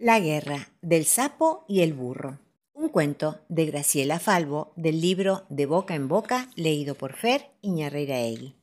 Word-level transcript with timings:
La 0.00 0.20
guerra 0.20 0.70
del 0.80 1.06
sapo 1.06 1.64
y 1.66 1.80
el 1.80 1.92
burro. 1.92 2.38
Un 2.72 2.88
cuento 2.88 3.40
de 3.48 3.66
Graciela 3.66 4.20
Falvo 4.20 4.72
del 4.76 5.00
libro 5.00 5.44
De 5.48 5.66
boca 5.66 5.96
en 5.96 6.06
boca 6.06 6.48
leído 6.54 6.94
por 6.94 7.16
Fer 7.16 7.50
Iñarreiraegui. 7.62 8.54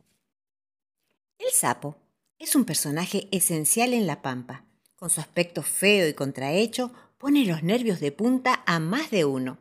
El 1.38 1.52
sapo 1.52 1.98
es 2.40 2.56
un 2.56 2.64
personaje 2.64 3.28
esencial 3.34 3.94
en 3.94 4.08
la 4.08 4.22
pampa. 4.22 4.64
Con 4.96 5.10
su 5.10 5.20
aspecto 5.20 5.62
feo 5.62 6.08
y 6.08 6.14
contrahecho 6.14 6.94
pone 7.18 7.44
los 7.44 7.64
nervios 7.64 8.00
de 8.00 8.14
punta 8.14 8.64
a 8.66 8.80
más 8.80 9.12
de 9.12 9.26
uno. 9.26 9.58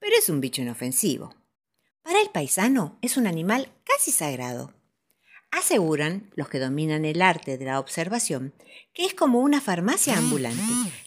Pero 0.00 0.16
es 0.18 0.28
un 0.28 0.40
bicho 0.40 0.62
inofensivo. 0.62 1.32
Para 2.02 2.20
el 2.20 2.30
paisano 2.30 2.98
es 3.02 3.16
un 3.16 3.28
animal 3.28 3.68
casi 3.84 4.10
sagrado. 4.10 4.74
Aseguran 5.56 6.32
los 6.34 6.48
que 6.48 6.58
dominan 6.58 7.04
el 7.04 7.22
arte 7.22 7.56
de 7.58 7.64
la 7.64 7.78
observación 7.78 8.54
que 8.92 9.04
es 9.04 9.14
como 9.14 9.38
una 9.38 9.60
farmacia 9.60 10.18
ambulante, 10.18 10.60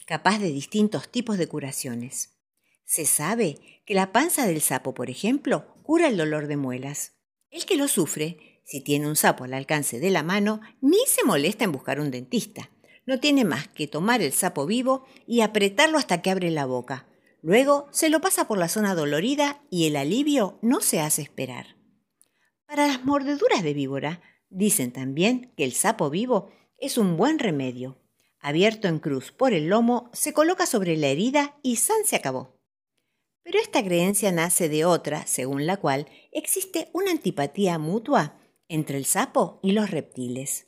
capaz 0.06 0.40
de 0.40 0.48
distintos 0.48 1.10
tipos 1.10 1.38
de 1.38 1.50
curaciones. 1.50 2.40
Se 2.86 3.06
sabe 3.06 3.82
que 3.86 3.94
la 3.94 4.14
panza 4.14 4.48
del 4.48 4.62
sapo, 4.62 4.94
por 4.94 5.10
ejemplo, 5.10 5.76
cura 5.84 6.08
el 6.08 6.16
dolor 6.16 6.48
de 6.48 6.56
muelas. 6.56 7.18
El 7.50 7.66
que 7.66 7.76
lo 7.76 7.90
sufre, 7.90 8.62
si 8.64 8.80
tiene 8.80 9.08
un 9.08 9.18
sapo 9.18 9.44
al 9.44 9.54
alcance 9.54 10.00
de 10.00 10.12
la 10.12 10.24
mano, 10.24 10.62
ni 10.80 11.00
se 11.08 11.26
molesta 11.26 11.66
en 11.66 11.74
buscar 11.74 12.00
un 12.00 12.10
dentista. 12.10 12.70
No 13.06 13.20
tiene 13.20 13.44
más 13.44 13.68
que 13.68 13.88
tomar 13.88 14.22
el 14.22 14.32
sapo 14.32 14.66
vivo 14.66 15.06
y 15.28 15.42
apretarlo 15.42 15.98
hasta 15.98 16.22
que 16.22 16.32
abre 16.32 16.52
la 16.52 16.66
boca. 16.66 17.06
Luego 17.42 17.90
se 17.92 18.10
lo 18.10 18.22
pasa 18.22 18.48
por 18.48 18.58
la 18.58 18.70
zona 18.70 18.96
dolorida 18.96 19.62
y 19.70 19.88
el 19.88 19.98
alivio 19.98 20.58
no 20.62 20.80
se 20.80 21.02
hace 21.02 21.22
esperar. 21.22 21.76
Para 22.66 22.88
las 22.88 23.04
mordeduras 23.04 23.62
de 23.62 23.74
víbora, 23.74 24.22
Dicen 24.50 24.92
también 24.92 25.54
que 25.58 25.64
el 25.64 25.74
sapo 25.74 26.10
vivo 26.10 26.50
es 26.78 26.98
un 26.98 27.18
buen 27.18 27.40
remedio. 27.40 27.98
Abierto 28.40 28.88
en 28.88 29.00
cruz 29.00 29.32
por 29.32 29.54
el 29.54 29.68
lomo, 29.68 30.10
se 30.14 30.34
coloca 30.34 30.66
sobre 30.66 30.96
la 30.96 31.08
herida 31.08 31.58
y 31.64 31.78
san 31.78 32.06
se 32.06 32.16
acabó. 32.16 32.58
Pero 33.44 33.60
esta 33.60 33.84
creencia 33.84 34.32
nace 34.32 34.70
de 34.70 34.86
otra, 34.86 35.26
según 35.26 35.66
la 35.66 35.78
cual 35.78 36.08
existe 36.32 36.90
una 36.94 37.12
antipatía 37.12 37.80
mutua 37.80 38.38
entre 38.68 38.98
el 38.98 39.06
sapo 39.06 39.60
y 39.64 39.72
los 39.72 39.90
reptiles. 39.90 40.68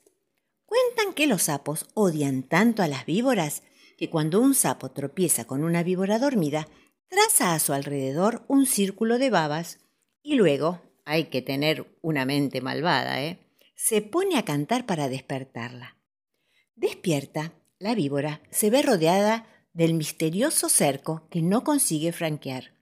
Cuentan 0.65 1.13
que 1.13 1.27
los 1.27 1.43
sapos 1.43 1.87
odian 1.93 2.43
tanto 2.43 2.81
a 2.81 2.87
las 2.87 3.05
víboras 3.05 3.63
que 3.97 4.09
cuando 4.09 4.39
un 4.39 4.55
sapo 4.55 4.91
tropieza 4.91 5.45
con 5.45 5.63
una 5.63 5.83
víbora 5.83 6.19
dormida, 6.19 6.67
traza 7.09 7.53
a 7.53 7.59
su 7.59 7.73
alrededor 7.73 8.45
un 8.47 8.65
círculo 8.65 9.17
de 9.17 9.29
babas 9.29 9.79
y 10.23 10.35
luego, 10.35 10.79
hay 11.05 11.25
que 11.25 11.41
tener 11.41 11.85
una 12.01 12.25
mente 12.25 12.61
malvada, 12.61 13.21
¿eh? 13.21 13.39
Se 13.81 14.01
pone 14.01 14.37
a 14.37 14.43
cantar 14.43 14.85
para 14.85 15.07
despertarla. 15.07 15.95
Despierta, 16.75 17.53
la 17.79 17.95
víbora 17.95 18.41
se 18.51 18.69
ve 18.69 18.81
rodeada 18.81 19.47
del 19.71 19.93
misterioso 19.93 20.67
cerco 20.67 21.25
que 21.31 21.41
no 21.41 21.63
consigue 21.63 22.11
franquear, 22.11 22.73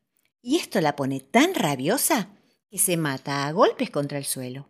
y 0.41 0.57
esto 0.57 0.81
la 0.81 0.95
pone 0.95 1.19
tan 1.19 1.53
rabiosa 1.53 2.29
que 2.71 2.79
se 2.79 2.97
mata 2.97 3.45
a 3.45 3.51
golpes 3.51 3.91
contra 3.91 4.17
el 4.17 4.25
suelo. 4.25 4.69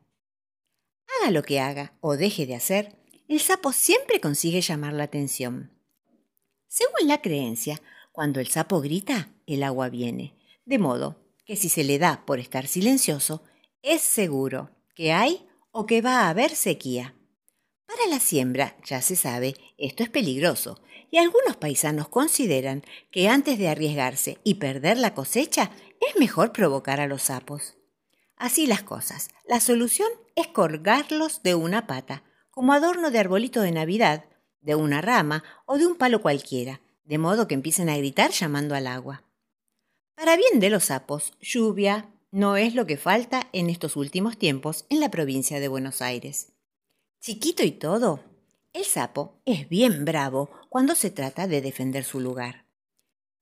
Haga 1.07 1.31
lo 1.31 1.43
que 1.43 1.61
haga 1.61 1.93
o 2.01 2.17
deje 2.17 2.45
de 2.45 2.55
hacer, 2.55 2.97
el 3.29 3.39
sapo 3.39 3.71
siempre 3.71 4.19
consigue 4.19 4.59
llamar 4.59 4.91
la 4.91 5.03
atención. 5.03 5.71
Según 6.67 7.07
la 7.07 7.21
creencia, 7.21 7.81
cuando 8.11 8.41
el 8.41 8.49
sapo 8.49 8.81
grita, 8.81 9.29
el 9.45 9.63
agua 9.63 9.87
viene, 9.87 10.35
de 10.65 10.77
modo 10.77 11.25
que 11.45 11.55
si 11.55 11.69
se 11.69 11.85
le 11.85 11.99
da 11.99 12.25
por 12.25 12.39
estar 12.39 12.67
silencioso, 12.67 13.43
es 13.81 14.01
seguro 14.01 14.71
que 14.93 15.13
hay 15.13 15.46
o 15.79 15.85
que 15.85 16.01
va 16.01 16.21
a 16.21 16.29
haber 16.29 16.55
sequía. 16.55 17.13
Para 17.85 18.07
la 18.09 18.19
siembra, 18.19 18.75
ya 18.83 18.99
se 19.03 19.15
sabe, 19.15 19.53
esto 19.77 20.01
es 20.01 20.09
peligroso, 20.09 20.81
y 21.11 21.17
algunos 21.17 21.55
paisanos 21.55 22.07
consideran 22.07 22.83
que 23.11 23.29
antes 23.29 23.59
de 23.59 23.69
arriesgarse 23.69 24.39
y 24.43 24.55
perder 24.55 24.97
la 24.97 25.13
cosecha, 25.13 25.69
es 26.01 26.19
mejor 26.19 26.51
provocar 26.51 26.99
a 26.99 27.05
los 27.05 27.21
sapos. 27.21 27.77
Así 28.37 28.65
las 28.65 28.81
cosas, 28.81 29.29
la 29.47 29.59
solución 29.59 30.07
es 30.35 30.47
colgarlos 30.47 31.43
de 31.43 31.53
una 31.53 31.85
pata, 31.85 32.23
como 32.49 32.73
adorno 32.73 33.11
de 33.11 33.19
arbolito 33.19 33.61
de 33.61 33.71
Navidad, 33.71 34.25
de 34.61 34.73
una 34.73 35.01
rama 35.01 35.43
o 35.67 35.77
de 35.77 35.85
un 35.85 35.95
palo 35.95 36.23
cualquiera, 36.23 36.81
de 37.03 37.19
modo 37.19 37.47
que 37.47 37.53
empiecen 37.53 37.89
a 37.89 37.97
gritar 37.97 38.31
llamando 38.31 38.73
al 38.73 38.87
agua. 38.87 39.25
Para 40.15 40.37
bien 40.37 40.59
de 40.59 40.71
los 40.71 40.85
sapos, 40.85 41.33
lluvia, 41.39 42.09
no 42.31 42.57
es 42.57 42.75
lo 42.75 42.85
que 42.85 42.97
falta 42.97 43.47
en 43.53 43.69
estos 43.69 43.95
últimos 43.95 44.37
tiempos 44.37 44.85
en 44.89 44.99
la 44.99 45.09
provincia 45.09 45.59
de 45.59 45.67
Buenos 45.67 46.01
Aires. 46.01 46.53
Chiquito 47.19 47.63
y 47.63 47.71
todo, 47.71 48.23
el 48.73 48.85
sapo 48.85 49.41
es 49.45 49.67
bien 49.69 50.05
bravo 50.05 50.51
cuando 50.69 50.93
se 50.95 51.09
trata 51.09 51.47
de 51.47 51.61
defender 51.61 52.03
su 52.03 52.19
lugar. 52.19 52.65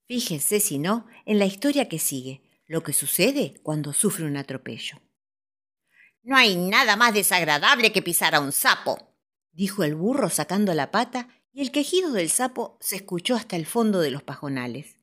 Fíjese, 0.07 0.59
si 0.59 0.77
no, 0.77 1.07
en 1.25 1.39
la 1.39 1.45
historia 1.45 1.89
que 1.89 1.99
sigue, 1.99 2.41
lo 2.67 2.83
que 2.83 2.93
sucede 2.93 3.59
cuando 3.63 3.91
sufre 3.91 4.25
un 4.25 4.37
atropello. 4.37 5.01
No 6.23 6.35
hay 6.35 6.55
nada 6.55 6.95
más 6.95 7.13
desagradable 7.13 7.91
que 7.91 8.01
pisar 8.01 8.33
a 8.35 8.39
un 8.39 8.51
sapo, 8.51 9.15
dijo 9.51 9.83
el 9.83 9.95
burro 9.95 10.29
sacando 10.29 10.73
la 10.73 10.91
pata, 10.91 11.27
y 11.51 11.61
el 11.61 11.71
quejido 11.71 12.11
del 12.11 12.29
sapo 12.29 12.77
se 12.81 12.97
escuchó 12.97 13.35
hasta 13.35 13.55
el 13.55 13.65
fondo 13.65 14.01
de 14.01 14.11
los 14.11 14.23
pajonales. 14.23 14.97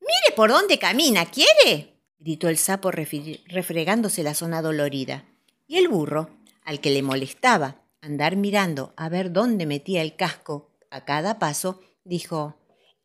Mire 0.00 0.36
por 0.36 0.50
dónde 0.50 0.78
camina, 0.78 1.26
¿quiere? 1.26 1.93
Gritó 2.24 2.48
el 2.48 2.56
sapo 2.56 2.90
refregándose 2.90 4.22
la 4.22 4.32
zona 4.32 4.62
dolorida. 4.62 5.26
Y 5.66 5.76
el 5.76 5.88
burro, 5.88 6.30
al 6.64 6.80
que 6.80 6.90
le 6.90 7.02
molestaba 7.02 7.82
andar 8.00 8.36
mirando 8.36 8.94
a 8.96 9.10
ver 9.10 9.30
dónde 9.30 9.66
metía 9.66 10.00
el 10.00 10.16
casco 10.16 10.72
a 10.90 11.04
cada 11.04 11.38
paso, 11.38 11.82
dijo 12.02 12.56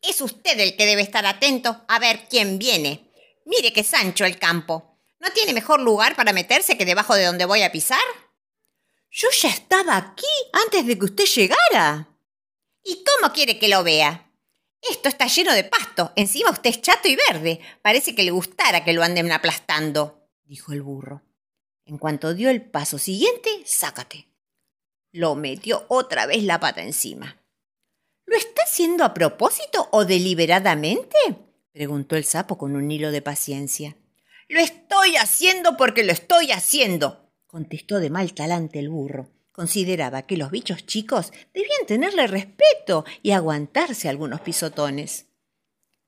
Es 0.01 0.21
usted 0.21 0.57
el 0.61 0.77
que 0.77 0.85
debe 0.85 1.01
estar 1.01 1.25
atento 1.25 1.83
a 1.89 1.99
ver 1.99 2.27
quién 2.29 2.59
viene. 2.59 3.11
Mire 3.45 3.73
que 3.73 3.83
Sancho 3.83 4.23
el 4.23 4.39
campo. 4.39 4.97
¿No 5.19 5.29
tiene 5.31 5.53
mejor 5.53 5.81
lugar 5.81 6.15
para 6.15 6.31
meterse 6.31 6.77
que 6.77 6.85
debajo 6.85 7.13
de 7.13 7.25
donde 7.25 7.43
voy 7.43 7.63
a 7.63 7.73
pisar? 7.73 7.99
Yo 9.11 9.27
ya 9.37 9.49
estaba 9.49 9.97
aquí 9.97 10.25
antes 10.53 10.87
de 10.87 10.97
que 10.97 11.05
usted 11.05 11.25
llegara. 11.25 12.07
¿Y 12.85 13.03
cómo 13.03 13.33
quiere 13.33 13.59
que 13.59 13.67
lo 13.67 13.83
vea? 13.83 14.28
Esto 14.81 15.09
está 15.09 15.27
lleno 15.27 15.53
de 15.53 15.63
pasto. 15.63 16.11
Encima 16.15 16.51
usted 16.51 16.69
es 16.69 16.81
chato 16.81 17.07
y 17.07 17.17
verde. 17.29 17.59
Parece 17.81 18.15
que 18.15 18.23
le 18.23 18.31
gustara 18.31 18.83
que 18.83 18.93
lo 18.93 19.03
anden 19.03 19.31
aplastando, 19.31 20.29
dijo 20.43 20.71
el 20.71 20.81
burro. 20.81 21.23
En 21.85 21.97
cuanto 21.97 22.33
dio 22.33 22.49
el 22.49 22.61
paso 22.61 22.97
siguiente, 22.97 23.49
sácate. 23.65 24.27
Lo 25.11 25.35
metió 25.35 25.85
otra 25.87 26.25
vez 26.25 26.43
la 26.43 26.59
pata 26.59 26.81
encima. 26.81 27.41
¿Lo 28.25 28.37
está 28.37 28.61
haciendo 28.63 29.03
a 29.03 29.13
propósito 29.13 29.89
o 29.91 30.05
deliberadamente? 30.05 31.17
preguntó 31.71 32.15
el 32.15 32.25
sapo 32.25 32.57
con 32.57 32.75
un 32.75 32.91
hilo 32.91 33.11
de 33.11 33.23
paciencia. 33.23 33.97
Lo 34.47 34.59
estoy 34.59 35.15
haciendo 35.15 35.77
porque 35.77 36.03
lo 36.03 36.11
estoy 36.11 36.51
haciendo, 36.51 37.31
contestó 37.47 37.99
de 37.99 38.09
mal 38.11 38.33
talante 38.33 38.79
el 38.79 38.89
burro. 38.89 39.31
Consideraba 39.59 40.21
que 40.21 40.37
los 40.37 40.51
bichos 40.51 40.85
chicos 40.85 41.33
debían 41.53 41.85
tenerle 41.85 42.27
respeto 42.27 43.03
y 43.21 43.31
aguantarse 43.31 44.07
algunos 44.07 44.39
pisotones. 44.39 45.25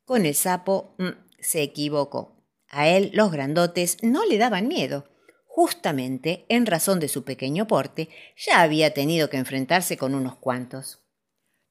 Con 0.05 0.25
el 0.25 0.35
sapo 0.35 0.95
mm, 0.97 1.09
se 1.37 1.61
equivocó. 1.61 2.45
A 2.69 2.87
él 2.87 3.11
los 3.13 3.29
grandotes 3.29 3.97
no 4.03 4.23
le 4.25 4.37
daban 4.37 4.69
miedo. 4.69 5.09
Justamente, 5.47 6.45
en 6.47 6.65
razón 6.65 7.01
de 7.01 7.09
su 7.09 7.25
pequeño 7.25 7.67
porte, 7.67 8.07
ya 8.37 8.61
había 8.61 8.93
tenido 8.93 9.29
que 9.29 9.35
enfrentarse 9.35 9.97
con 9.97 10.15
unos 10.15 10.37
cuantos. 10.37 11.01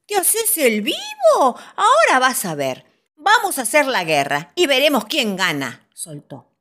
¿Te 0.05 0.17
haces 0.17 0.59
el 0.59 0.83
vivo? 0.83 0.99
Ahora 1.39 2.19
vas 2.21 2.45
a 2.45 2.55
ver. 2.55 2.85
Vamos 3.17 3.59
a 3.59 3.63
hacer 3.63 3.87
la 3.87 4.05
guerra 4.05 4.53
y 4.55 4.67
veremos 4.67 5.07
quién 5.07 5.35
gana, 5.35 5.89
soltó. 5.95 6.53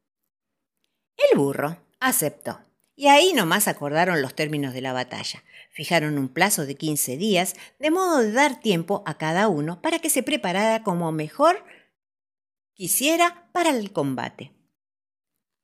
El 1.18 1.38
burro 1.38 1.76
aceptó. 2.00 2.69
Y 3.00 3.08
ahí 3.08 3.32
nomás 3.32 3.70
acordaron 3.70 4.22
los 4.22 4.36
términos 4.36 4.74
de 4.74 4.82
la 4.82 4.92
batalla. 4.92 5.42
Fijaron 5.72 6.18
un 6.18 6.28
plazo 6.28 6.66
de 6.66 6.76
15 6.76 7.16
días, 7.16 7.56
de 7.80 7.92
modo 7.92 8.18
de 8.18 8.34
dar 8.34 8.60
tiempo 8.60 9.04
a 9.06 9.18
cada 9.18 9.48
uno 9.48 9.82
para 9.82 10.00
que 10.00 10.10
se 10.10 10.22
preparara 10.22 10.84
como 10.84 11.10
mejor 11.14 11.64
quisiera 12.74 13.48
para 13.54 13.70
el 13.70 13.94
combate. 13.94 14.52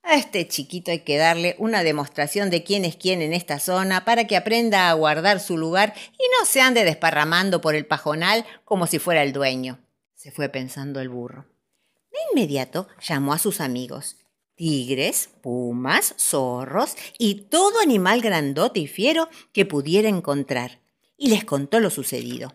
A 0.02 0.16
este 0.16 0.48
chiquito 0.48 0.92
hay 0.92 1.02
que 1.02 1.18
darle 1.18 1.58
una 1.60 1.84
demostración 1.84 2.50
de 2.50 2.64
quién 2.64 2.86
es 2.86 2.96
quién 2.96 3.22
en 3.22 3.34
esta 3.34 3.60
zona 3.60 4.06
para 4.06 4.28
que 4.28 4.38
aprenda 4.38 4.90
a 4.90 4.94
guardar 4.94 5.42
su 5.42 5.58
lugar 5.58 5.94
y 6.14 6.24
no 6.40 6.46
se 6.46 6.62
ande 6.62 6.86
desparramando 6.86 7.60
por 7.60 7.76
el 7.76 7.86
pajonal 7.86 8.46
como 8.64 8.88
si 8.88 8.98
fuera 8.98 9.24
el 9.24 9.34
dueño, 9.34 9.86
se 10.14 10.32
fue 10.32 10.48
pensando 10.48 11.02
el 11.02 11.10
burro. 11.10 11.48
De 12.14 12.20
inmediato 12.32 12.88
llamó 13.02 13.34
a 13.34 13.40
sus 13.40 13.60
amigos 13.60 14.25
tigres, 14.56 15.30
pumas, 15.42 16.16
zorros 16.18 16.96
y 17.18 17.42
todo 17.50 17.80
animal 17.82 18.22
grandote 18.22 18.80
y 18.80 18.88
fiero 18.88 19.30
que 19.54 19.66
pudiera 19.66 20.10
encontrar, 20.10 20.82
y 21.18 21.30
les 21.30 21.46
contó 21.46 21.80
lo 21.80 21.90
sucedido. 21.90 22.54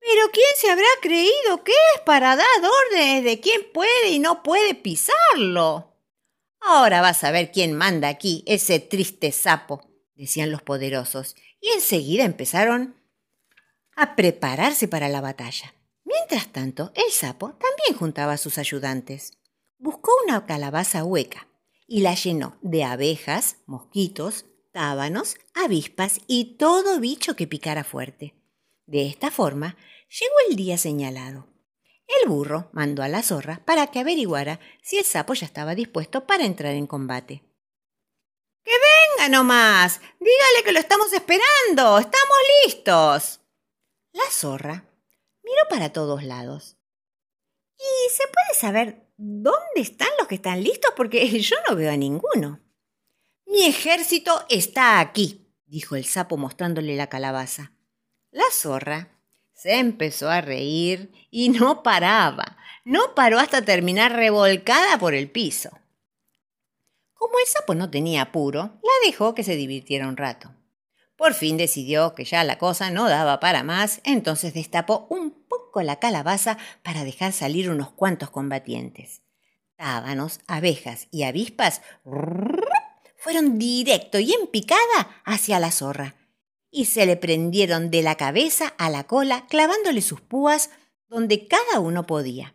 Pero 0.00 0.30
¿quién 0.32 0.46
se 0.56 0.70
habrá 0.70 0.86
creído 1.00 1.64
que 1.64 1.72
es 1.72 2.02
para 2.04 2.36
dar 2.36 2.46
órdenes 2.90 3.24
de 3.24 3.40
quién 3.40 3.62
puede 3.72 4.10
y 4.10 4.18
no 4.18 4.42
puede 4.42 4.74
pisarlo? 4.74 5.94
Ahora 6.60 7.00
vas 7.00 7.24
a 7.24 7.30
ver 7.30 7.50
quién 7.50 7.72
manda 7.72 8.08
aquí, 8.08 8.42
ese 8.46 8.80
triste 8.80 9.32
sapo, 9.32 9.88
decían 10.14 10.50
los 10.50 10.62
poderosos, 10.62 11.36
y 11.60 11.68
enseguida 11.68 12.24
empezaron 12.24 12.96
a 13.96 14.16
prepararse 14.16 14.88
para 14.88 15.08
la 15.08 15.20
batalla. 15.20 15.74
Mientras 16.04 16.52
tanto, 16.52 16.92
el 16.94 17.10
sapo 17.10 17.50
también 17.50 17.98
juntaba 17.98 18.34
a 18.34 18.38
sus 18.38 18.58
ayudantes. 18.58 19.32
Buscó 19.84 20.12
una 20.24 20.46
calabaza 20.46 21.04
hueca 21.04 21.46
y 21.86 22.00
la 22.00 22.14
llenó 22.14 22.56
de 22.62 22.84
abejas, 22.84 23.58
mosquitos, 23.66 24.46
tábanos, 24.72 25.36
avispas 25.52 26.22
y 26.26 26.56
todo 26.56 27.00
bicho 27.00 27.36
que 27.36 27.46
picara 27.46 27.84
fuerte. 27.84 28.34
De 28.86 29.06
esta 29.06 29.30
forma, 29.30 29.76
llegó 30.08 30.32
el 30.48 30.56
día 30.56 30.78
señalado. 30.78 31.48
El 32.06 32.30
burro 32.30 32.70
mandó 32.72 33.02
a 33.02 33.08
la 33.08 33.22
zorra 33.22 33.60
para 33.66 33.88
que 33.88 33.98
averiguara 33.98 34.58
si 34.82 34.96
el 34.96 35.04
sapo 35.04 35.34
ya 35.34 35.44
estaba 35.44 35.74
dispuesto 35.74 36.26
para 36.26 36.46
entrar 36.46 36.72
en 36.72 36.86
combate. 36.86 37.42
¡Que 38.64 38.72
venga 38.72 39.28
nomás! 39.28 40.00
Dígale 40.18 40.64
que 40.64 40.72
lo 40.72 40.78
estamos 40.78 41.12
esperando. 41.12 41.98
Estamos 41.98 42.38
listos. 42.64 43.40
La 44.12 44.30
zorra 44.30 44.88
miró 45.42 45.68
para 45.68 45.92
todos 45.92 46.22
lados. 46.22 46.78
¿Y 47.76 48.10
se 48.10 48.26
puede 48.28 48.58
saber 48.58 49.03
dónde 49.16 49.80
están 49.80 50.08
los 50.18 50.28
que 50.28 50.36
están 50.36 50.62
listos? 50.62 50.92
Porque 50.96 51.26
yo 51.40 51.56
no 51.68 51.76
veo 51.76 51.90
a 51.90 51.96
ninguno. 51.96 52.60
Mi 53.46 53.64
ejército 53.64 54.44
está 54.48 55.00
aquí, 55.00 55.52
dijo 55.66 55.96
el 55.96 56.04
sapo 56.04 56.36
mostrándole 56.36 56.96
la 56.96 57.08
calabaza. 57.08 57.72
La 58.30 58.44
zorra 58.50 59.10
se 59.52 59.78
empezó 59.78 60.28
a 60.28 60.40
reír 60.40 61.12
y 61.30 61.50
no 61.50 61.82
paraba. 61.82 62.56
No 62.84 63.14
paró 63.14 63.38
hasta 63.38 63.64
terminar 63.64 64.12
revolcada 64.12 64.98
por 64.98 65.14
el 65.14 65.30
piso. 65.30 65.70
Como 67.14 67.38
el 67.38 67.46
sapo 67.46 67.74
no 67.74 67.90
tenía 67.90 68.22
apuro, 68.22 68.78
la 68.82 69.06
dejó 69.06 69.34
que 69.34 69.44
se 69.44 69.56
divirtiera 69.56 70.08
un 70.08 70.16
rato. 70.16 70.54
Por 71.16 71.32
fin 71.32 71.56
decidió 71.56 72.14
que 72.14 72.24
ya 72.24 72.44
la 72.44 72.58
cosa 72.58 72.90
no 72.90 73.08
daba 73.08 73.40
para 73.40 73.62
más, 73.62 74.00
entonces 74.04 74.52
destapó 74.52 75.06
un 75.08 75.43
la 75.82 75.98
calabaza 75.98 76.58
para 76.82 77.04
dejar 77.04 77.32
salir 77.32 77.70
unos 77.70 77.90
cuantos 77.90 78.30
combatientes. 78.30 79.22
Tábanos, 79.76 80.40
abejas 80.46 81.08
y 81.10 81.24
avispas 81.24 81.82
fueron 83.16 83.58
directo 83.58 84.18
y 84.18 84.32
en 84.32 84.46
picada 84.46 85.22
hacia 85.24 85.58
la 85.58 85.72
zorra, 85.72 86.14
y 86.70 86.84
se 86.84 87.06
le 87.06 87.16
prendieron 87.16 87.90
de 87.90 88.02
la 88.02 88.16
cabeza 88.16 88.74
a 88.78 88.90
la 88.90 89.04
cola 89.04 89.46
clavándole 89.48 90.02
sus 90.02 90.20
púas 90.20 90.70
donde 91.08 91.46
cada 91.48 91.80
uno 91.80 92.06
podía. 92.06 92.54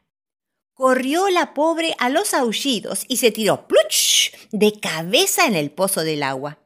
Corrió 0.74 1.27
la 1.30 1.54
pobre 1.54 1.95
a 2.00 2.10
los 2.10 2.33
aullidos 2.33 3.04
y 3.07 3.18
se 3.18 3.31
tiró 3.31 3.68
¡pluch! 3.68 4.31
de 4.51 4.80
cabeza 4.80 5.45
en 5.45 5.56
el 5.56 5.71
pozo 5.71 6.04
del 6.04 6.24
agua. 6.24 6.60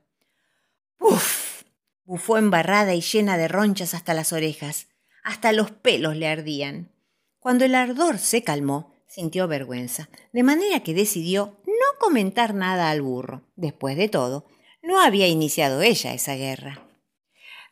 ¡Uf! 0.99 1.63
Bufó 2.03 2.37
embarrada 2.37 2.93
y 2.93 3.01
llena 3.01 3.37
de 3.37 3.47
ronchas 3.47 3.93
hasta 3.93 4.13
las 4.13 4.33
orejas. 4.33 4.87
Hasta 5.23 5.53
los 5.53 5.71
pelos 5.71 6.15
le 6.15 6.27
ardían. 6.27 6.91
Cuando 7.39 7.65
el 7.65 7.75
ardor 7.75 8.19
se 8.19 8.43
calmó, 8.43 8.93
sintió 9.07 9.47
vergüenza, 9.47 10.09
de 10.31 10.43
manera 10.43 10.81
que 10.81 10.93
decidió 10.93 11.57
no 11.65 11.99
comentar 11.99 12.53
nada 12.53 12.89
al 12.89 13.01
burro. 13.01 13.41
Después 13.55 13.97
de 13.97 14.09
todo, 14.09 14.45
no 14.81 15.01
había 15.01 15.27
iniciado 15.27 15.81
ella 15.81 16.13
esa 16.13 16.35
guerra. 16.35 16.87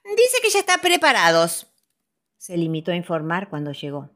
Dice 0.04 0.38
que 0.42 0.50
ya 0.50 0.60
está 0.60 0.80
preparados, 0.80 1.68
se 2.42 2.58
limitó 2.58 2.92
a 2.92 2.96
informar 2.96 3.50
cuando 3.50 3.72
llegó. 3.72 4.10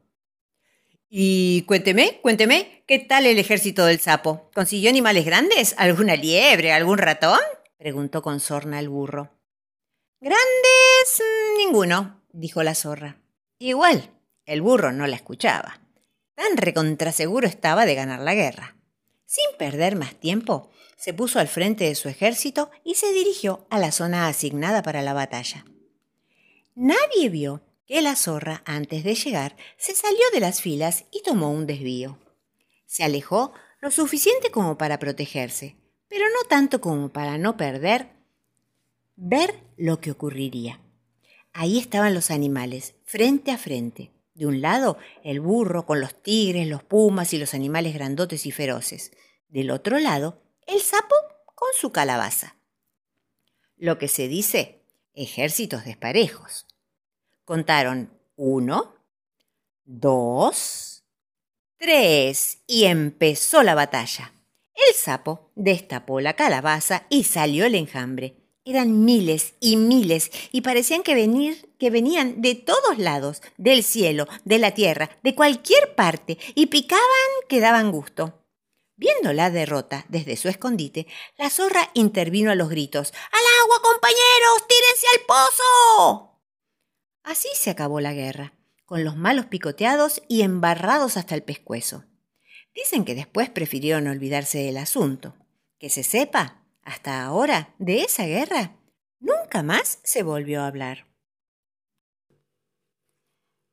Y 1.08 1.62
cuénteme, 1.62 2.18
cuénteme, 2.22 2.82
¿qué 2.88 2.98
tal 2.98 3.24
el 3.24 3.38
ejército 3.38 3.86
del 3.86 4.00
sapo? 4.00 4.50
¿Consiguió 4.52 4.90
animales 4.90 5.24
grandes? 5.24 5.76
¿Alguna 5.78 6.16
liebre? 6.16 6.72
¿Algún 6.72 6.98
ratón? 6.98 7.38
preguntó 7.78 8.22
con 8.22 8.40
sorna 8.40 8.80
el 8.80 8.88
burro. 8.88 9.30
Grandes 10.20 11.22
ninguno, 11.56 12.20
dijo 12.32 12.64
la 12.64 12.74
zorra. 12.74 13.16
Igual, 13.58 14.10
el 14.44 14.60
burro 14.60 14.92
no 14.92 15.06
la 15.06 15.16
escuchaba. 15.16 15.80
Tan 16.34 16.56
recontraseguro 16.56 17.46
estaba 17.46 17.86
de 17.86 17.94
ganar 17.94 18.20
la 18.20 18.34
guerra. 18.34 18.76
Sin 19.24 19.46
perder 19.58 19.96
más 19.96 20.14
tiempo, 20.14 20.70
se 20.96 21.14
puso 21.14 21.40
al 21.40 21.48
frente 21.48 21.84
de 21.84 21.94
su 21.94 22.08
ejército 22.08 22.70
y 22.84 22.94
se 22.94 23.12
dirigió 23.12 23.66
a 23.70 23.78
la 23.78 23.92
zona 23.92 24.28
asignada 24.28 24.82
para 24.82 25.02
la 25.02 25.14
batalla. 25.14 25.64
Nadie 26.74 27.30
vio 27.30 27.62
que 27.86 28.02
la 28.02 28.16
zorra, 28.16 28.62
antes 28.66 29.04
de 29.04 29.14
llegar, 29.14 29.56
se 29.78 29.94
salió 29.94 30.22
de 30.32 30.40
las 30.40 30.60
filas 30.60 31.04
y 31.10 31.22
tomó 31.22 31.50
un 31.50 31.66
desvío. 31.66 32.18
Se 32.84 33.04
alejó 33.04 33.52
lo 33.80 33.90
suficiente 33.90 34.50
como 34.50 34.76
para 34.76 34.98
protegerse, 34.98 35.76
pero 36.08 36.24
no 36.26 36.48
tanto 36.48 36.80
como 36.80 37.12
para 37.12 37.38
no 37.38 37.56
perder 37.56 38.10
ver 39.16 39.62
lo 39.76 40.00
que 40.00 40.10
ocurriría. 40.10 40.80
Ahí 41.58 41.78
estaban 41.78 42.12
los 42.12 42.30
animales, 42.30 42.96
frente 43.04 43.50
a 43.50 43.56
frente. 43.56 44.12
De 44.34 44.44
un 44.44 44.60
lado, 44.60 44.98
el 45.24 45.40
burro 45.40 45.86
con 45.86 46.02
los 46.02 46.22
tigres, 46.22 46.68
los 46.68 46.82
pumas 46.82 47.32
y 47.32 47.38
los 47.38 47.54
animales 47.54 47.94
grandotes 47.94 48.44
y 48.44 48.52
feroces. 48.52 49.10
Del 49.48 49.70
otro 49.70 49.98
lado, 49.98 50.42
el 50.66 50.82
sapo 50.82 51.14
con 51.54 51.70
su 51.74 51.92
calabaza. 51.92 52.56
Lo 53.78 53.96
que 53.96 54.06
se 54.06 54.28
dice 54.28 54.82
ejércitos 55.14 55.86
desparejos. 55.86 56.66
Contaron 57.46 58.10
uno, 58.36 58.94
dos, 59.86 61.04
tres 61.78 62.58
y 62.66 62.84
empezó 62.84 63.62
la 63.62 63.74
batalla. 63.74 64.34
El 64.74 64.94
sapo 64.94 65.52
destapó 65.54 66.20
la 66.20 66.34
calabaza 66.34 67.06
y 67.08 67.24
salió 67.24 67.64
el 67.64 67.76
enjambre. 67.76 68.45
Eran 68.68 69.04
miles 69.04 69.54
y 69.60 69.76
miles 69.76 70.32
y 70.50 70.62
parecían 70.62 71.04
que, 71.04 71.14
venir, 71.14 71.72
que 71.78 71.88
venían 71.88 72.42
de 72.42 72.56
todos 72.56 72.98
lados, 72.98 73.40
del 73.56 73.84
cielo, 73.84 74.26
de 74.44 74.58
la 74.58 74.74
tierra, 74.74 75.08
de 75.22 75.36
cualquier 75.36 75.94
parte, 75.94 76.36
y 76.56 76.66
picaban 76.66 77.04
que 77.48 77.60
daban 77.60 77.92
gusto. 77.92 78.42
Viendo 78.96 79.32
la 79.32 79.50
derrota 79.50 80.04
desde 80.08 80.36
su 80.36 80.48
escondite, 80.48 81.06
la 81.38 81.48
zorra 81.48 81.90
intervino 81.94 82.50
a 82.50 82.56
los 82.56 82.68
gritos. 82.68 83.12
¡Al 83.30 83.62
agua, 83.62 83.82
compañeros! 83.82 84.66
¡Tírense 84.68 85.06
al 85.14 85.26
pozo! 85.26 86.40
Así 87.22 87.48
se 87.54 87.70
acabó 87.70 88.00
la 88.00 88.14
guerra, 88.14 88.52
con 88.84 89.04
los 89.04 89.16
malos 89.16 89.46
picoteados 89.46 90.22
y 90.26 90.42
embarrados 90.42 91.16
hasta 91.16 91.36
el 91.36 91.44
pescuezo. 91.44 92.04
Dicen 92.74 93.04
que 93.04 93.14
después 93.14 93.48
prefirieron 93.48 94.08
olvidarse 94.08 94.58
del 94.58 94.78
asunto. 94.78 95.36
Que 95.78 95.88
se 95.88 96.02
sepa, 96.02 96.65
hasta 96.86 97.24
ahora, 97.24 97.74
de 97.78 98.02
esa 98.02 98.24
guerra, 98.24 98.76
nunca 99.18 99.64
más 99.64 99.98
se 100.04 100.22
volvió 100.22 100.62
a 100.62 100.68
hablar. 100.68 101.06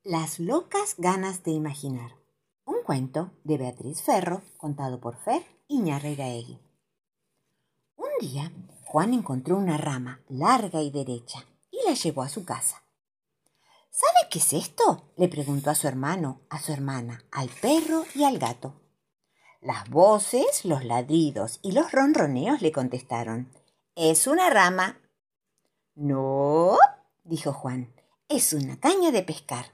Las 0.02 0.40
locas 0.40 0.96
ganas 0.98 1.44
de 1.44 1.52
imaginar. 1.52 2.16
Un 2.66 2.82
cuento 2.84 3.30
de 3.44 3.56
Beatriz 3.56 4.02
Ferro, 4.02 4.42
contado 4.56 5.00
por 5.00 5.16
Fer 5.16 5.42
Iñarreiraegui. 5.68 6.58
Un 7.96 8.10
día, 8.20 8.52
Juan 8.84 9.14
encontró 9.14 9.56
una 9.56 9.78
rama 9.78 10.20
larga 10.28 10.82
y 10.82 10.90
derecha 10.90 11.46
y 11.70 11.78
la 11.86 11.94
llevó 11.94 12.22
a 12.22 12.28
su 12.28 12.44
casa. 12.44 12.82
¿Sabe 13.90 14.28
qué 14.28 14.40
es 14.40 14.52
esto? 14.52 15.12
le 15.16 15.28
preguntó 15.28 15.70
a 15.70 15.76
su 15.76 15.86
hermano, 15.86 16.40
a 16.50 16.60
su 16.60 16.72
hermana, 16.72 17.24
al 17.30 17.48
perro 17.48 18.04
y 18.14 18.24
al 18.24 18.38
gato. 18.38 18.83
Las 19.64 19.88
voces, 19.88 20.66
los 20.66 20.84
ladridos 20.84 21.58
y 21.62 21.72
los 21.72 21.90
ronroneos 21.90 22.60
le 22.60 22.70
contestaron. 22.70 23.50
Es 23.94 24.26
una 24.26 24.50
rama. 24.50 25.00
No, 25.94 26.76
dijo 27.22 27.54
Juan, 27.54 27.90
es 28.28 28.52
una 28.52 28.78
caña 28.78 29.10
de 29.10 29.22
pescar 29.22 29.64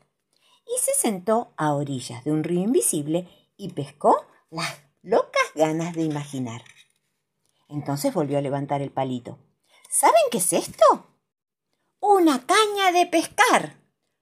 y 0.65 0.81
se 0.81 0.93
sentó 0.95 1.53
a 1.57 1.75
orillas 1.75 2.23
de 2.23 2.31
un 2.31 2.45
río 2.45 2.61
invisible 2.61 3.29
y 3.57 3.73
pescó 3.73 4.25
las 4.49 4.79
locas 5.03 5.43
ganas 5.57 5.93
de 5.97 6.03
imaginar. 6.03 6.63
Entonces 7.69 8.15
volvió 8.15 8.39
a 8.39 8.43
levantar 8.43 8.83
el 8.83 8.93
palito. 8.93 9.39
¿Saben 9.89 10.23
qué 10.31 10.39
es 10.39 10.53
esto? 10.53 10.85
Una 11.99 12.47
caña 12.47 12.93
de 12.93 13.07
pescar. 13.07 13.75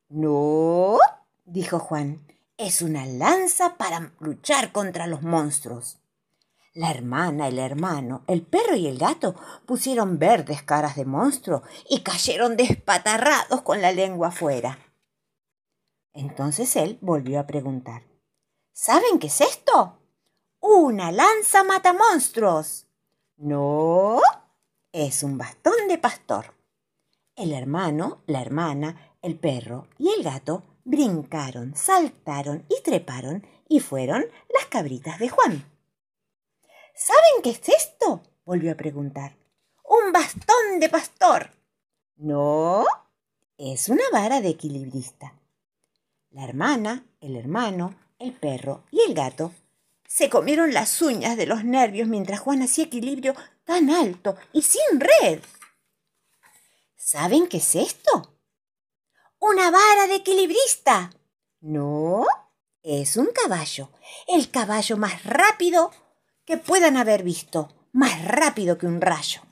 No, 0.09 0.99
dijo 1.45 1.79
Juan, 1.79 2.27
es 2.59 2.83
una 2.83 3.07
lanza 3.07 3.77
para 3.77 4.13
luchar 4.19 4.73
contra 4.73 5.07
los 5.07 5.23
monstruos. 5.23 5.99
La 6.75 6.91
hermana, 6.91 7.49
el 7.49 7.59
hermano, 7.59 8.25
el 8.27 8.43
perro 8.43 8.75
y 8.75 8.89
el 8.89 8.99
gato 8.99 9.35
pusieron 9.65 10.19
verdes 10.19 10.63
caras 10.63 10.97
de 10.97 11.05
monstruo 11.05 11.63
y 11.89 12.01
cayeron 12.01 12.57
despatarrados 12.57 13.63
con 13.63 13.81
la 13.81 13.93
lengua 13.93 14.29
afuera. 14.29 14.79
Entonces 16.13 16.75
él 16.77 16.99
volvió 17.01 17.41
a 17.41 17.47
preguntar. 17.47 18.03
¿Saben 18.73 19.19
qué 19.21 19.29
es 19.29 19.41
esto? 19.41 20.01
Una 20.61 21.13
lanza 21.13 21.63
mata 21.63 21.93
monstruos. 21.93 22.89
No, 23.37 24.21
es 24.93 25.23
un 25.23 25.39
bastón 25.39 25.87
de 25.89 25.99
pastor. 25.99 26.55
El 27.37 27.53
hermano, 27.53 28.23
la 28.27 28.43
hermana, 28.43 29.17
el 29.23 29.39
perro 29.39 29.87
y 29.97 30.11
el 30.11 30.25
gato 30.25 30.65
brincaron, 30.89 31.77
saltaron 31.77 32.65
y 32.71 32.83
treparon 32.83 33.47
y 33.69 33.81
fueron 33.81 34.25
las 34.55 34.67
cabritas 34.67 35.19
de 35.19 35.29
Juan. 35.29 35.71
¿Saben 36.95 37.43
qué 37.43 37.51
es 37.51 37.69
esto? 37.69 38.23
volvió 38.45 38.73
a 38.73 38.77
preguntar. 38.77 39.37
Un 39.85 40.13
bastón 40.13 40.81
de 40.81 40.89
pastor. 40.89 41.51
No, 42.17 42.87
Es 43.59 43.89
una 43.89 44.05
vara 44.13 44.41
de 44.41 44.49
equilibrista. 44.49 45.35
La 46.31 46.45
hermana, 46.45 47.05
el 47.21 47.37
hermano, 47.37 47.95
el 48.19 48.33
perro 48.33 48.85
y 48.91 49.01
el 49.01 49.15
gato 49.15 49.53
se 50.07 50.31
comieron 50.31 50.73
las 50.73 51.03
uñas 51.03 51.37
de 51.37 51.47
los 51.47 51.65
nervios 51.65 52.09
mientras 52.09 52.41
Juan 52.41 52.63
hacía 52.63 52.85
equilibrio 52.85 53.35
tan 53.65 53.91
alto 53.91 54.37
y 54.53 54.63
sin 54.63 55.01
red. 55.01 55.41
¿Saben 56.97 57.47
qué 57.47 57.59
es 57.59 57.75
esto? 57.75 58.38
Una 59.41 59.71
vara 59.71 60.07
de 60.09 60.17
equilibrista. 60.17 61.11
No, 61.61 62.25
es 62.83 63.17
un 63.17 63.27
caballo, 63.27 63.91
el 64.27 64.51
caballo 64.51 64.97
más 64.97 65.25
rápido 65.25 65.93
que 66.45 66.57
puedan 66.57 66.97
haber 66.97 67.23
visto, 67.23 67.69
más 67.93 68.25
rápido 68.25 68.79
que 68.79 68.87
un 68.87 69.01
rayo. 69.01 69.43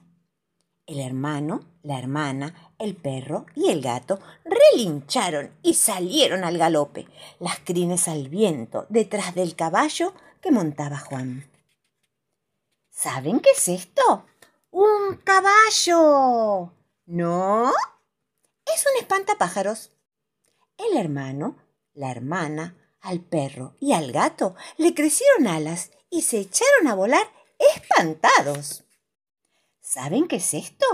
El 0.86 1.00
hermano, 1.00 1.64
la 1.82 1.98
hermana, 1.98 2.74
el 2.78 2.96
perro 2.96 3.46
y 3.54 3.70
el 3.70 3.80
gato 3.80 4.20
relincharon 4.44 5.50
y 5.62 5.74
salieron 5.74 6.44
al 6.44 6.58
galope, 6.58 7.06
las 7.38 7.58
crines 7.60 8.08
al 8.08 8.28
viento, 8.28 8.86
detrás 8.88 9.34
del 9.34 9.56
caballo 9.56 10.14
que 10.40 10.50
montaba 10.50 10.98
Juan. 10.98 11.50
¿Saben 12.90 13.40
qué 13.40 13.50
es 13.50 13.68
esto? 13.68 14.26
¡Un 14.70 15.16
caballo! 15.24 16.72
¿No? 17.06 17.72
Es 18.74 18.84
un 18.92 19.00
espantapájaros. 19.00 19.92
El 20.76 20.96
hermano, 20.96 21.56
la 21.94 22.10
hermana, 22.10 22.76
al 23.00 23.20
perro 23.20 23.76
y 23.80 23.92
al 23.92 24.12
gato 24.12 24.54
le 24.76 24.94
crecieron 24.94 25.46
alas 25.46 25.90
y 26.10 26.22
se 26.22 26.38
echaron 26.38 26.88
a 26.88 26.94
volar 26.94 27.26
espantados. 27.74 28.84
¿Saben 29.80 30.28
qué 30.28 30.36
es 30.36 30.54
esto? 30.54 30.86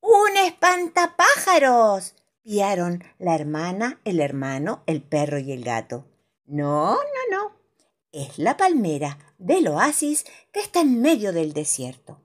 ¡Un 0.00 0.36
espantapájaros! 0.36 2.14
piaron 2.42 3.04
la 3.18 3.34
hermana, 3.34 4.00
el 4.04 4.20
hermano, 4.20 4.82
el 4.86 5.02
perro 5.02 5.38
y 5.38 5.52
el 5.52 5.64
gato. 5.64 6.06
No, 6.46 6.94
no, 6.94 7.36
no. 7.36 7.52
Es 8.12 8.38
la 8.38 8.56
palmera 8.56 9.18
del 9.38 9.68
oasis 9.68 10.24
que 10.52 10.60
está 10.60 10.80
en 10.80 11.00
medio 11.00 11.32
del 11.32 11.52
desierto. 11.52 12.20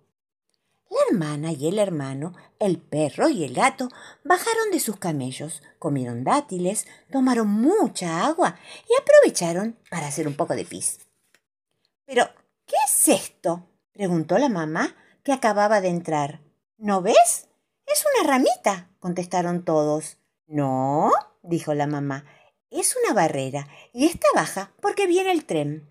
La 0.95 1.01
hermana 1.09 1.51
y 1.51 1.67
el 1.67 1.77
hermano, 1.77 2.33
el 2.57 2.77
perro 2.79 3.27
y 3.27 3.43
el 3.43 3.53
gato 3.53 3.89
bajaron 4.23 4.71
de 4.71 4.79
sus 4.79 4.95
camellos, 4.95 5.61
comieron 5.77 6.23
dátiles, 6.23 6.87
tomaron 7.11 7.49
mucha 7.49 8.25
agua 8.25 8.57
y 8.89 9.01
aprovecharon 9.01 9.77
para 9.89 10.07
hacer 10.07 10.25
un 10.25 10.35
poco 10.35 10.55
de 10.55 10.63
pis. 10.63 10.99
Pero, 12.05 12.29
¿qué 12.65 12.77
es 12.85 13.09
esto? 13.09 13.67
preguntó 13.91 14.37
la 14.37 14.47
mamá, 14.47 14.95
que 15.23 15.33
acababa 15.33 15.81
de 15.81 15.89
entrar. 15.89 16.39
¿No 16.77 17.01
ves? 17.01 17.49
Es 17.85 18.05
una 18.13 18.31
ramita, 18.31 18.89
contestaron 18.99 19.65
todos. 19.65 20.17
No, 20.47 21.11
dijo 21.43 21.73
la 21.73 21.87
mamá, 21.87 22.23
es 22.69 22.95
una 22.95 23.13
barrera 23.13 23.67
y 23.91 24.05
está 24.05 24.27
baja 24.33 24.71
porque 24.81 25.07
viene 25.07 25.33
el 25.33 25.45
tren. 25.45 25.89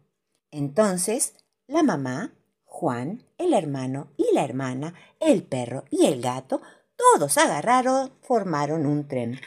Entonces, 0.50 1.34
la 1.66 1.82
mamá, 1.82 2.32
Juan, 2.76 3.24
el 3.38 3.54
hermano 3.54 4.12
y 4.16 4.34
la 4.34 4.42
hermana, 4.44 4.94
el 5.20 5.44
perro 5.44 5.84
y 5.90 6.06
el 6.06 6.20
gato, 6.20 6.60
todos 6.96 7.38
agarraron, 7.38 8.12
formaron 8.20 8.84
un 8.84 9.06
tren. 9.06 9.40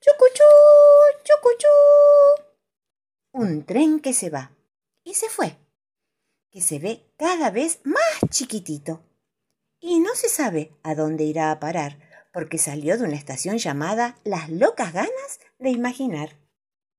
¡Chucuchú! 0.00 0.42
¡Chucuchú! 1.22 1.68
Un 3.34 3.64
tren 3.64 4.00
que 4.00 4.12
se 4.12 4.30
va. 4.30 4.50
Y 5.04 5.14
se 5.14 5.28
fue. 5.28 5.56
Que 6.50 6.60
se 6.60 6.80
ve 6.80 7.06
cada 7.16 7.52
vez 7.52 7.78
más 7.84 8.28
chiquitito. 8.30 9.00
Y 9.78 10.00
no 10.00 10.16
se 10.16 10.28
sabe 10.28 10.76
a 10.82 10.96
dónde 10.96 11.22
irá 11.22 11.52
a 11.52 11.60
parar, 11.60 12.00
porque 12.32 12.58
salió 12.58 12.98
de 12.98 13.04
una 13.04 13.14
estación 13.14 13.58
llamada 13.58 14.18
Las 14.24 14.50
locas 14.50 14.92
ganas 14.92 15.38
de 15.60 15.70
imaginar. 15.70 16.36